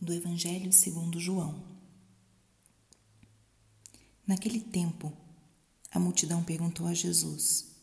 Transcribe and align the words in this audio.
do 0.00 0.12
Evangelho 0.12 0.72
segundo 0.72 1.18
João. 1.18 1.64
Naquele 4.26 4.60
tempo, 4.60 5.12
a 5.90 5.98
multidão 5.98 6.42
perguntou 6.42 6.86
a 6.86 6.94
Jesus: 6.94 7.76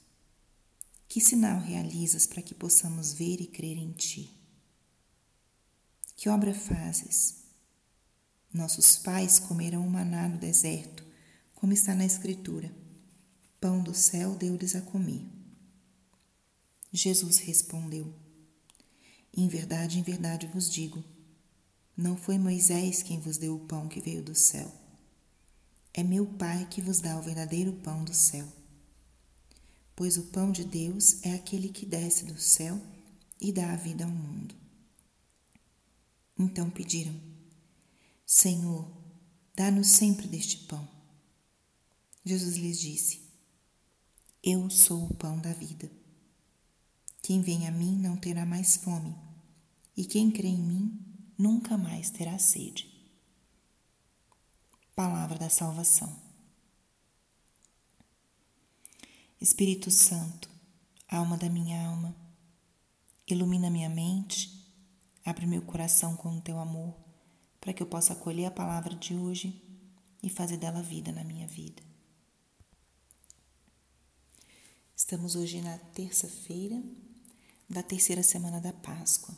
Que 1.08 1.20
sinal 1.20 1.60
realizas 1.60 2.28
para 2.28 2.42
que 2.42 2.54
possamos 2.54 3.14
ver 3.14 3.42
e 3.42 3.48
crer 3.48 3.78
em 3.78 3.92
ti? 3.92 4.30
Que 6.16 6.30
obra 6.30 6.54
fazes? 6.54 7.44
Nossos 8.54 8.98
pais 8.98 9.40
comeram 9.40 9.86
o 9.86 9.90
maná 9.90 10.28
no 10.28 10.38
deserto, 10.38 11.04
como 11.56 11.74
está 11.74 11.96
na 11.96 12.06
Escritura. 12.06 12.72
Pão 13.60 13.82
do 13.82 13.96
céu 13.96 14.36
deu-lhes 14.36 14.76
a 14.76 14.82
comer. 14.82 15.26
Jesus 16.92 17.40
respondeu: 17.40 18.14
Em 19.36 19.48
verdade, 19.48 19.98
em 19.98 20.04
verdade 20.04 20.46
vos 20.46 20.70
digo, 20.70 21.04
não 21.96 22.18
foi 22.18 22.38
Moisés 22.40 23.04
quem 23.04 23.20
vos 23.20 23.38
deu 23.38 23.56
o 23.56 23.68
pão 23.68 23.88
que 23.88 24.02
veio 24.02 24.24
do 24.24 24.34
céu. 24.34 24.72
É 25.94 26.02
meu 26.02 26.26
Pai 26.26 26.68
que 26.68 26.82
vos 26.82 27.00
dá 27.00 27.18
o 27.18 27.22
verdadeiro 27.22 27.74
pão 27.74 28.04
do 28.04 28.14
céu. 28.14 28.48
Pois 29.96 30.18
o 30.18 30.24
pão 30.24 30.52
de 30.52 30.64
Deus 30.64 31.24
é 31.24 31.36
aquele 31.36 31.70
que 31.70 31.86
desce 31.86 32.26
do 32.26 32.40
céu 32.40 32.82
e 33.40 33.52
dá 33.52 33.72
a 33.72 33.76
vida 33.76 34.06
ao 34.06 34.10
mundo. 34.10 34.56
Então 36.38 36.68
pediram: 36.72 37.14
Senhor, 38.26 38.92
dá-nos 39.56 39.88
sempre 39.90 40.28
deste 40.28 40.66
pão. 40.66 40.88
Jesus 42.26 42.56
lhes 42.56 42.80
disse: 42.80 43.22
Eu 44.42 44.68
sou 44.72 45.06
o 45.06 45.14
pão 45.14 45.40
da 45.40 45.54
vida. 45.54 45.92
Quem 47.22 47.42
vem 47.42 47.68
a 47.68 47.72
mim 47.72 47.96
não 48.00 48.18
terá 48.18 48.48
mais 48.48 48.78
fome, 48.78 49.16
e 49.96 50.06
quem 50.06 50.32
crê 50.32 50.48
em 50.48 50.62
mim 50.62 51.13
nunca 51.38 51.78
mais 51.78 52.10
terá 52.10 52.38
sede. 52.38 52.92
Palavra 54.96 55.38
da 55.38 55.50
salvação. 55.50 56.22
Espírito 59.42 59.92
Santo, 59.92 60.50
alma 61.10 61.38
da 61.38 61.50
minha 61.50 61.86
alma, 61.88 62.16
ilumina 63.28 63.70
minha 63.70 63.90
mente, 63.90 64.72
abre 65.26 65.46
meu 65.46 65.62
coração 65.62 66.16
com 66.16 66.38
o 66.38 66.42
teu 66.42 66.60
amor, 66.60 66.96
para 67.60 67.74
que 67.74 67.84
eu 67.84 67.88
possa 67.88 68.14
acolher 68.14 68.46
a 68.46 68.52
palavra 68.52 68.96
de 68.96 69.16
hoje 69.16 69.62
e 70.22 70.30
fazer 70.30 70.58
dela 70.58 70.82
vida 70.82 71.12
na 71.12 71.24
minha 71.24 71.48
vida. 71.48 71.84
Estamos 74.96 75.36
hoje 75.36 75.62
na 75.62 75.78
terça-feira 75.78 76.82
da 77.70 77.84
terceira 77.84 78.24
semana 78.24 78.62
da 78.62 78.72
Páscoa. 78.72 79.36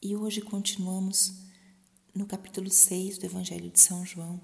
E 0.00 0.14
hoje 0.14 0.40
continuamos 0.40 1.34
no 2.14 2.24
capítulo 2.24 2.70
6 2.70 3.18
do 3.18 3.26
Evangelho 3.26 3.68
de 3.68 3.80
São 3.80 4.06
João, 4.06 4.40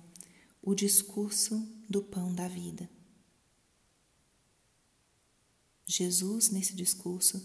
o 0.60 0.74
discurso 0.74 1.64
do 1.88 2.02
pão 2.02 2.34
da 2.34 2.48
vida. 2.48 2.90
Jesus, 5.86 6.50
nesse 6.50 6.74
discurso 6.74 7.40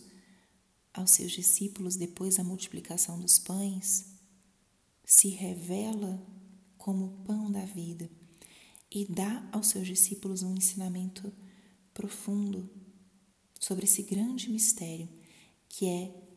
aos 0.92 1.12
seus 1.12 1.32
discípulos, 1.32 1.96
depois 1.96 2.38
da 2.38 2.44
multiplicação 2.44 3.20
dos 3.20 3.38
pães, 3.38 4.08
se 5.06 5.30
revela 5.30 6.20
como 6.80 7.06
o 7.06 7.24
pão 7.26 7.52
da 7.52 7.64
vida 7.64 8.10
e 8.90 9.06
dá 9.06 9.48
aos 9.52 9.68
seus 9.68 9.86
discípulos 9.86 10.42
um 10.42 10.56
ensinamento 10.56 11.32
profundo 11.94 12.68
sobre 13.60 13.86
esse 13.86 14.02
grande 14.02 14.50
mistério 14.50 15.08
que 15.68 15.86
é 15.86 16.29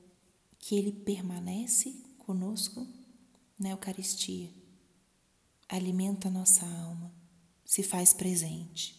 que 0.63 0.77
ele 0.77 0.93
permanece 0.93 1.91
conosco 2.19 2.87
na 3.59 3.71
Eucaristia, 3.71 4.49
alimenta 5.69 6.31
nossa 6.31 6.65
alma, 6.65 7.13
se 7.65 7.83
faz 7.83 8.13
presente. 8.13 8.97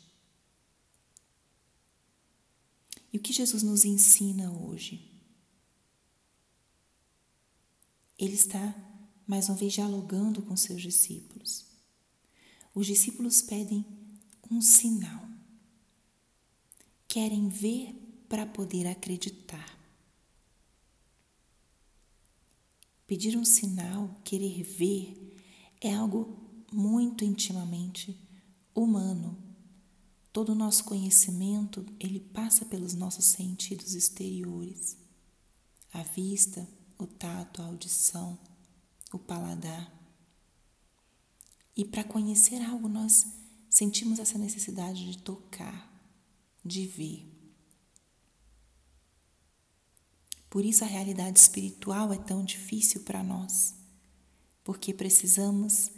E 3.13 3.17
o 3.17 3.21
que 3.21 3.31
Jesus 3.31 3.63
nos 3.63 3.85
ensina 3.85 4.51
hoje? 4.51 5.09
Ele 8.19 8.33
está, 8.33 8.75
mais 9.25 9.47
uma 9.47 9.55
vez, 9.55 9.71
dialogando 9.71 10.41
com 10.41 10.57
seus 10.57 10.81
discípulos. 10.81 11.65
Os 12.75 12.85
discípulos 12.85 13.41
pedem 13.41 13.85
um 14.51 14.59
sinal. 14.59 15.29
Querem 17.07 17.47
ver 17.47 17.93
para 18.27 18.45
poder 18.45 18.85
acreditar. 18.85 19.82
Pedir 23.13 23.37
um 23.37 23.45
sinal, 23.45 24.09
querer 24.23 24.63
ver, 24.63 25.37
é 25.79 25.93
algo 25.93 26.35
muito 26.71 27.23
intimamente 27.23 28.19
humano. 28.73 29.37
Todo 30.31 30.53
o 30.53 30.55
nosso 30.55 30.83
conhecimento, 30.85 31.85
ele 31.99 32.19
passa 32.19 32.65
pelos 32.65 32.95
nossos 32.95 33.25
sentidos 33.25 33.93
exteriores. 33.93 34.97
A 35.93 36.01
vista, 36.01 36.67
o 36.97 37.05
tato, 37.05 37.61
a 37.61 37.65
audição, 37.65 38.35
o 39.13 39.19
paladar. 39.19 39.93
E 41.77 41.85
para 41.85 42.03
conhecer 42.03 42.63
algo, 42.63 42.89
nós 42.89 43.27
sentimos 43.69 44.17
essa 44.17 44.39
necessidade 44.39 45.11
de 45.11 45.19
tocar, 45.19 45.87
de 46.65 46.87
ver. 46.87 47.31
Por 50.53 50.63
isso 50.63 50.83
a 50.83 50.87
realidade 50.87 51.39
espiritual 51.39 52.13
é 52.13 52.17
tão 52.19 52.45
difícil 52.45 53.01
para 53.01 53.23
nós, 53.23 53.73
porque 54.63 54.93
precisamos 54.93 55.89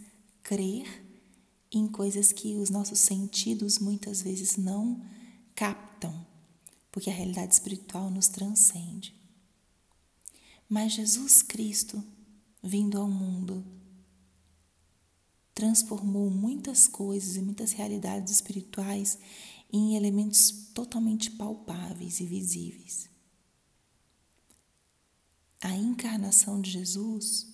crer 0.41 0.87
em 1.69 1.85
coisas 1.85 2.31
que 2.31 2.55
os 2.55 2.69
nossos 2.69 3.01
sentidos 3.01 3.79
muitas 3.79 4.21
vezes 4.21 4.55
não 4.55 5.03
captam, 5.53 6.25
porque 6.89 7.09
a 7.09 7.13
realidade 7.13 7.53
espiritual 7.53 8.09
nos 8.09 8.29
transcende. 8.29 9.13
Mas 10.69 10.93
Jesus 10.93 11.41
Cristo, 11.41 12.01
vindo 12.63 12.97
ao 12.97 13.09
mundo, 13.09 13.61
transformou 15.53 16.29
muitas 16.29 16.87
coisas 16.87 17.35
e 17.35 17.41
muitas 17.41 17.73
realidades 17.73 18.31
espirituais 18.31 19.19
em 19.69 19.97
elementos 19.97 20.69
totalmente 20.73 21.29
palpáveis 21.31 22.21
e 22.21 22.25
visíveis 22.25 23.13
a 25.65 25.75
encarnação 25.75 26.61
de 26.61 26.69
Jesus 26.69 27.47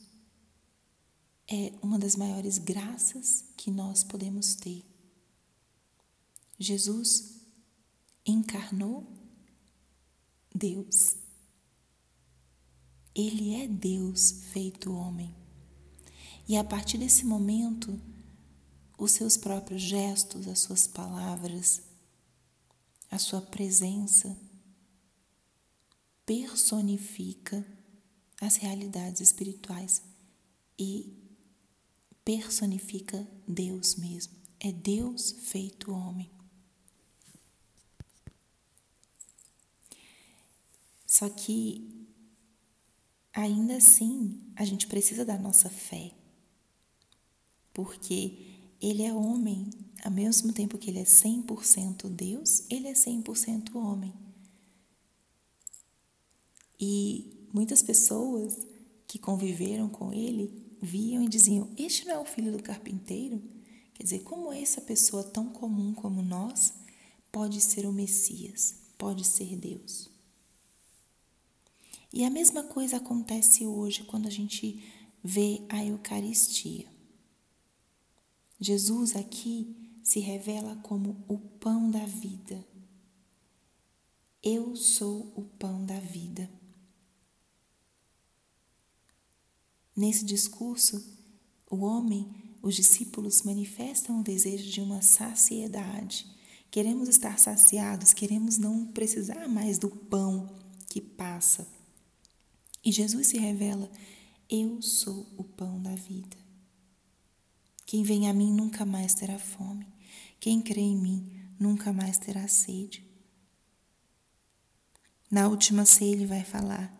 é 1.47 1.71
uma 1.81 1.97
das 1.97 2.17
maiores 2.17 2.57
graças 2.57 3.45
que 3.55 3.71
nós 3.71 4.03
podemos 4.03 4.53
ter. 4.53 4.83
Jesus 6.59 7.39
encarnou 8.25 9.07
Deus. 10.53 11.15
Ele 13.15 13.55
é 13.55 13.65
Deus 13.65 14.43
feito 14.51 14.91
homem. 14.91 15.33
E 16.49 16.57
a 16.57 16.65
partir 16.65 16.97
desse 16.97 17.25
momento, 17.25 17.97
os 18.97 19.13
seus 19.13 19.37
próprios 19.37 19.81
gestos, 19.81 20.49
as 20.49 20.59
suas 20.59 20.85
palavras, 20.85 21.81
a 23.09 23.17
sua 23.17 23.41
presença 23.41 24.37
personifica 26.25 27.65
as 28.41 28.55
realidades 28.55 29.21
espirituais 29.21 30.01
e 30.77 31.13
personifica 32.25 33.25
Deus 33.47 33.95
mesmo. 33.95 34.33
É 34.59 34.71
Deus 34.71 35.31
feito 35.31 35.91
homem. 35.91 36.29
Só 41.05 41.29
que, 41.29 42.07
ainda 43.31 43.77
assim, 43.77 44.41
a 44.55 44.65
gente 44.65 44.87
precisa 44.87 45.23
da 45.23 45.37
nossa 45.37 45.69
fé, 45.69 46.11
porque 47.71 48.57
ele 48.81 49.03
é 49.03 49.13
homem, 49.13 49.69
ao 50.03 50.09
mesmo 50.11 50.51
tempo 50.51 50.79
que 50.79 50.89
ele 50.89 50.99
é 50.99 51.03
100% 51.03 52.09
Deus, 52.09 52.63
ele 52.71 52.87
é 52.87 52.93
100% 52.93 53.75
homem. 53.75 54.13
E 56.79 57.40
Muitas 57.53 57.81
pessoas 57.81 58.65
que 59.07 59.19
conviveram 59.19 59.89
com 59.89 60.13
ele 60.13 60.77
viam 60.81 61.23
e 61.23 61.27
diziam: 61.27 61.69
Este 61.77 62.05
não 62.05 62.15
é 62.15 62.19
o 62.19 62.25
filho 62.25 62.51
do 62.51 62.63
carpinteiro? 62.63 63.41
Quer 63.93 64.03
dizer, 64.03 64.19
como 64.19 64.51
essa 64.51 64.81
pessoa 64.81 65.23
tão 65.23 65.49
comum 65.49 65.93
como 65.93 66.21
nós 66.21 66.73
pode 67.31 67.61
ser 67.61 67.85
o 67.85 67.91
Messias, 67.91 68.75
pode 68.97 69.25
ser 69.25 69.55
Deus? 69.57 70.09
E 72.13 72.25
a 72.25 72.29
mesma 72.29 72.63
coisa 72.63 72.97
acontece 72.97 73.65
hoje 73.65 74.03
quando 74.03 74.27
a 74.27 74.31
gente 74.31 74.83
vê 75.23 75.61
a 75.69 75.85
Eucaristia. 75.85 76.87
Jesus 78.59 79.15
aqui 79.15 79.75
se 80.03 80.19
revela 80.19 80.75
como 80.77 81.23
o 81.27 81.37
pão 81.37 81.89
da 81.89 82.05
vida. 82.05 82.65
Eu 84.43 84.75
sou 84.75 85.31
o 85.35 85.43
pão 85.57 85.85
da 85.85 85.99
vida. 85.99 86.49
Nesse 89.95 90.23
discurso, 90.23 91.03
o 91.69 91.77
homem, 91.77 92.29
os 92.61 92.75
discípulos 92.75 93.43
manifestam 93.43 94.19
o 94.19 94.23
desejo 94.23 94.69
de 94.69 94.81
uma 94.81 95.01
saciedade. 95.01 96.25
Queremos 96.69 97.09
estar 97.09 97.37
saciados, 97.37 98.13
queremos 98.13 98.57
não 98.57 98.85
precisar 98.85 99.47
mais 99.47 99.77
do 99.77 99.89
pão 99.89 100.49
que 100.87 101.01
passa. 101.01 101.67
E 102.83 102.91
Jesus 102.91 103.27
se 103.27 103.37
revela: 103.37 103.91
Eu 104.49 104.81
sou 104.81 105.27
o 105.37 105.43
pão 105.43 105.81
da 105.81 105.95
vida. 105.95 106.37
Quem 107.85 108.03
vem 108.03 108.29
a 108.29 108.33
mim 108.33 108.53
nunca 108.53 108.85
mais 108.85 109.13
terá 109.13 109.37
fome. 109.37 109.85
Quem 110.39 110.61
crê 110.61 110.81
em 110.81 110.97
mim 110.97 111.29
nunca 111.59 111.91
mais 111.91 112.17
terá 112.17 112.47
sede. 112.47 113.05
Na 115.29 115.47
última 115.47 115.85
ceia 115.85 116.13
ele 116.13 116.25
vai 116.25 116.43
falar: 116.43 116.91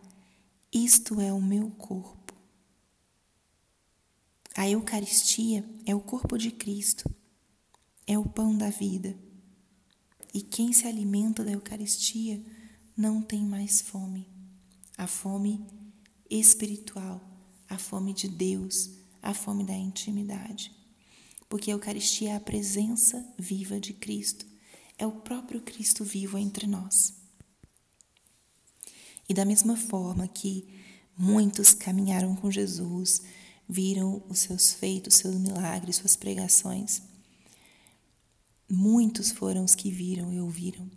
Isto 0.72 1.20
é 1.20 1.32
o 1.32 1.40
meu 1.40 1.70
corpo. 1.70 2.21
A 4.54 4.68
Eucaristia 4.68 5.64
é 5.86 5.94
o 5.94 6.00
corpo 6.00 6.36
de 6.36 6.50
Cristo, 6.50 7.10
é 8.06 8.18
o 8.18 8.28
pão 8.28 8.56
da 8.56 8.68
vida. 8.68 9.18
E 10.34 10.42
quem 10.42 10.74
se 10.74 10.86
alimenta 10.86 11.42
da 11.42 11.52
Eucaristia 11.52 12.44
não 12.94 13.22
tem 13.22 13.42
mais 13.46 13.80
fome. 13.80 14.28
A 14.98 15.06
fome 15.06 15.66
espiritual, 16.28 17.20
a 17.66 17.78
fome 17.78 18.12
de 18.12 18.28
Deus, 18.28 18.90
a 19.22 19.32
fome 19.32 19.64
da 19.64 19.74
intimidade. 19.74 20.70
Porque 21.48 21.70
a 21.70 21.74
Eucaristia 21.74 22.32
é 22.32 22.36
a 22.36 22.40
presença 22.40 23.26
viva 23.38 23.80
de 23.80 23.94
Cristo, 23.94 24.46
é 24.98 25.06
o 25.06 25.12
próprio 25.12 25.62
Cristo 25.62 26.04
vivo 26.04 26.36
entre 26.36 26.66
nós. 26.66 27.14
E 29.26 29.32
da 29.32 29.46
mesma 29.46 29.78
forma 29.78 30.28
que 30.28 30.68
muitos 31.16 31.72
caminharam 31.72 32.36
com 32.36 32.50
Jesus, 32.50 33.22
viram 33.72 34.22
os 34.28 34.40
seus 34.40 34.72
feitos, 34.72 35.14
seus 35.14 35.34
milagres, 35.34 35.96
suas 35.96 36.14
pregações, 36.14 37.02
muitos 38.68 39.32
foram 39.32 39.64
os 39.64 39.74
que 39.74 39.90
viram 39.90 40.32
e 40.32 40.40
ouviram. 40.40 40.90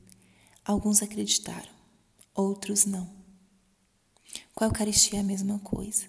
Alguns 0.63 1.01
acreditaram, 1.01 1.72
outros 2.33 2.86
não. 2.86 3.10
Com 4.54 4.63
a 4.63 4.68
Eucaristia 4.68 5.19
é 5.19 5.22
a 5.22 5.25
mesma 5.25 5.60
coisa. 5.60 6.06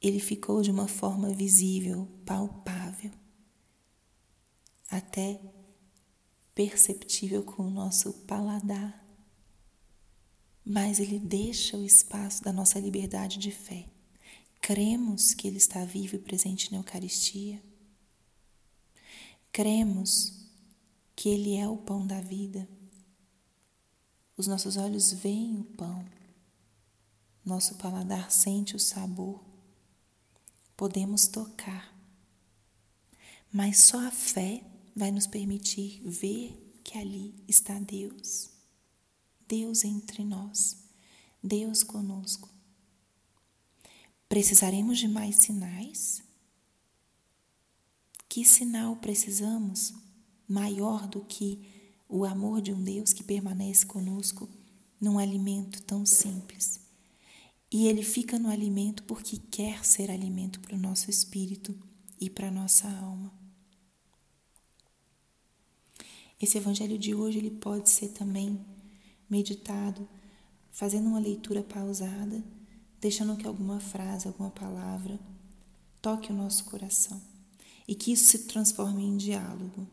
Ele 0.00 0.20
ficou 0.20 0.62
de 0.62 0.70
uma 0.70 0.86
forma 0.86 1.30
visível, 1.30 2.06
palpável, 2.24 3.10
até 4.88 5.40
perceptível 6.54 7.42
com 7.42 7.64
o 7.64 7.70
nosso 7.70 8.12
paladar 8.26 9.06
mas 10.68 10.98
ele 10.98 11.20
deixa 11.20 11.76
o 11.76 11.84
espaço 11.84 12.42
da 12.42 12.52
nossa 12.52 12.80
liberdade 12.80 13.38
de 13.38 13.52
fé. 13.52 13.86
Cremos 14.66 15.32
que 15.32 15.46
ele 15.46 15.58
está 15.58 15.84
vivo 15.84 16.16
e 16.16 16.18
presente 16.18 16.72
na 16.72 16.78
Eucaristia. 16.78 17.62
Cremos 19.52 20.44
que 21.14 21.28
ele 21.28 21.54
é 21.54 21.68
o 21.68 21.76
pão 21.76 22.04
da 22.04 22.20
vida. 22.20 22.68
Os 24.36 24.48
nossos 24.48 24.76
olhos 24.76 25.12
veem 25.12 25.60
o 25.60 25.62
pão, 25.62 26.04
nosso 27.44 27.76
paladar 27.76 28.32
sente 28.32 28.74
o 28.74 28.80
sabor, 28.80 29.40
podemos 30.76 31.28
tocar, 31.28 31.96
mas 33.52 33.78
só 33.78 34.04
a 34.04 34.10
fé 34.10 34.64
vai 34.96 35.12
nos 35.12 35.28
permitir 35.28 36.02
ver 36.04 36.80
que 36.82 36.98
ali 36.98 37.36
está 37.46 37.78
Deus. 37.78 38.50
Deus 39.46 39.84
entre 39.84 40.24
nós, 40.24 40.76
Deus 41.40 41.84
conosco. 41.84 42.55
Precisaremos 44.28 44.98
de 44.98 45.06
mais 45.06 45.36
sinais? 45.36 46.22
Que 48.28 48.44
sinal 48.44 48.96
precisamos 48.96 49.94
maior 50.48 51.06
do 51.06 51.24
que 51.24 51.64
o 52.08 52.24
amor 52.24 52.60
de 52.60 52.72
um 52.72 52.82
Deus 52.82 53.12
que 53.12 53.22
permanece 53.22 53.86
conosco 53.86 54.48
num 55.00 55.18
alimento 55.18 55.80
tão 55.82 56.04
simples? 56.04 56.80
E 57.70 57.86
ele 57.86 58.02
fica 58.02 58.38
no 58.38 58.48
alimento 58.48 59.04
porque 59.04 59.38
quer 59.38 59.84
ser 59.84 60.10
alimento 60.10 60.60
para 60.60 60.74
o 60.74 60.78
nosso 60.78 61.08
espírito 61.08 61.78
e 62.20 62.28
para 62.28 62.48
a 62.48 62.52
nossa 62.52 62.88
alma. 62.88 63.32
Esse 66.40 66.58
evangelho 66.58 66.98
de 66.98 67.14
hoje 67.14 67.38
ele 67.38 67.50
pode 67.50 67.88
ser 67.88 68.08
também 68.08 68.60
meditado, 69.30 70.08
fazendo 70.70 71.08
uma 71.08 71.18
leitura 71.18 71.62
pausada, 71.62 72.44
deixando 73.06 73.36
que 73.36 73.46
alguma 73.46 73.78
frase, 73.78 74.26
alguma 74.26 74.50
palavra 74.50 75.16
toque 76.02 76.32
o 76.32 76.34
nosso 76.34 76.64
coração 76.64 77.22
e 77.86 77.94
que 77.94 78.10
isso 78.10 78.24
se 78.24 78.48
transforme 78.48 79.04
em 79.04 79.16
diálogo. 79.16 79.86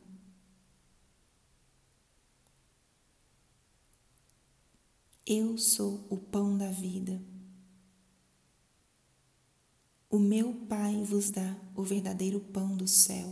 Eu 5.23 5.59
sou 5.59 6.07
o 6.09 6.17
pão 6.17 6.57
da 6.57 6.71
vida. 6.71 7.21
O 10.09 10.17
meu 10.17 10.51
Pai 10.67 11.03
vos 11.03 11.29
dá 11.29 11.55
o 11.75 11.83
verdadeiro 11.83 12.39
pão 12.39 12.75
do 12.75 12.87
céu. 12.87 13.31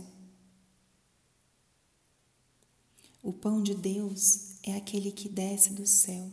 O 3.20 3.32
pão 3.32 3.60
de 3.60 3.74
Deus 3.74 4.54
é 4.62 4.76
aquele 4.76 5.10
que 5.10 5.28
desce 5.28 5.72
do 5.72 5.88
céu 5.88 6.30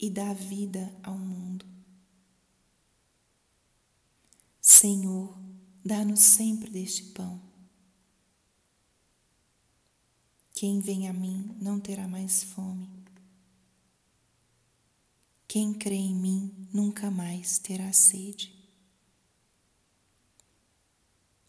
e 0.00 0.10
dá 0.10 0.32
vida 0.32 0.92
ao 1.04 1.16
mundo. 1.16 1.77
Senhor, 4.80 5.36
dá-nos 5.84 6.20
sempre 6.20 6.70
deste 6.70 7.02
pão. 7.06 7.42
Quem 10.54 10.78
vem 10.78 11.08
a 11.08 11.12
mim 11.12 11.56
não 11.60 11.80
terá 11.80 12.06
mais 12.06 12.44
fome. 12.44 12.88
Quem 15.48 15.74
crê 15.74 15.96
em 15.96 16.14
mim 16.14 16.68
nunca 16.72 17.10
mais 17.10 17.58
terá 17.58 17.92
sede. 17.92 18.54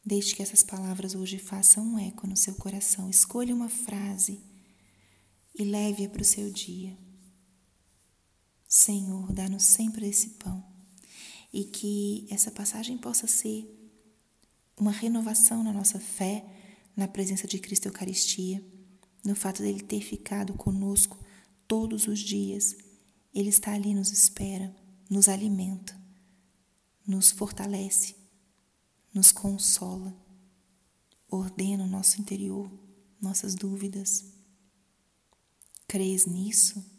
Deixe 0.03 0.33
que 0.33 0.41
essas 0.41 0.63
palavras 0.63 1.13
hoje 1.13 1.37
façam 1.37 1.83
um 1.83 1.99
eco 1.99 2.25
no 2.25 2.35
seu 2.35 2.55
coração. 2.55 3.11
Escolha 3.11 3.53
uma 3.53 3.69
frase 3.69 4.41
e 5.53 5.63
leve-a 5.63 6.09
para 6.09 6.23
o 6.23 6.25
seu 6.25 6.51
dia. 6.51 6.97
Senhor, 8.67 9.31
dá-nos 9.31 9.65
sempre 9.65 10.07
esse 10.09 10.29
pão 10.29 10.68
e 11.51 11.63
que 11.63 12.27
essa 12.29 12.51
passagem 12.51 12.97
possa 12.97 13.27
ser 13.27 13.67
uma 14.77 14.91
renovação 14.91 15.63
na 15.63 15.73
nossa 15.73 15.99
fé, 15.99 16.45
na 16.95 17.07
presença 17.07 17.47
de 17.47 17.59
Cristo 17.59 17.87
Eucaristia, 17.87 18.63
no 19.23 19.35
fato 19.35 19.61
dele 19.61 19.81
ter 19.81 20.01
ficado 20.01 20.53
conosco 20.53 21.19
todos 21.67 22.07
os 22.07 22.19
dias. 22.19 22.75
Ele 23.33 23.49
está 23.49 23.73
ali, 23.73 23.93
nos 23.93 24.11
espera, 24.11 24.73
nos 25.09 25.27
alimenta, 25.27 25.99
nos 27.05 27.31
fortalece, 27.31 28.15
nos 29.13 29.31
consola, 29.31 30.15
ordena 31.29 31.83
o 31.83 31.87
nosso 31.87 32.21
interior, 32.21 32.71
nossas 33.19 33.55
dúvidas. 33.55 34.25
Crês 35.87 36.25
nisso? 36.25 36.98